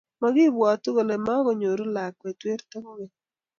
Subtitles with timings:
[0.21, 3.13] Makibwotu kole mukunyoru lakwet werto kukeny